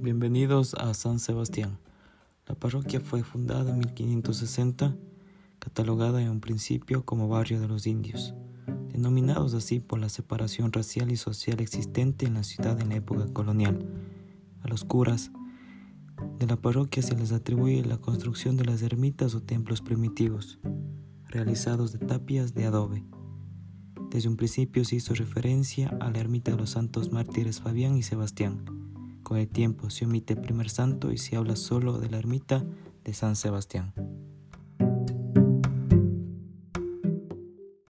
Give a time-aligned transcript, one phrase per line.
[0.00, 1.76] Bienvenidos a San Sebastián.
[2.46, 4.94] La parroquia fue fundada en 1560,
[5.58, 8.32] catalogada en un principio como barrio de los indios,
[8.92, 13.26] denominados así por la separación racial y social existente en la ciudad en la época
[13.32, 13.88] colonial.
[14.62, 15.32] A los curas
[16.38, 20.60] de la parroquia se les atribuye la construcción de las ermitas o templos primitivos,
[21.26, 23.04] realizados de tapias de adobe.
[24.12, 28.04] Desde un principio se hizo referencia a la ermita de los santos mártires Fabián y
[28.04, 28.87] Sebastián.
[29.36, 32.64] El tiempo se omite el primer santo y se habla solo de la ermita
[33.04, 33.92] de San Sebastián.